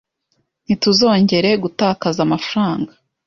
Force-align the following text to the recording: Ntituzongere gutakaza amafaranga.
Ntituzongere 0.65 1.49
gutakaza 1.63 2.19
amafaranga. 2.27 2.91